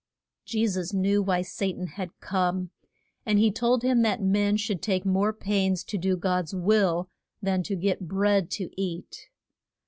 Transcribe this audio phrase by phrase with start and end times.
[0.45, 2.71] Je sus knew why Sa tan had come,
[3.23, 7.07] and he told him that men should take more pains to do God's will
[7.39, 9.29] than to get bread to eat.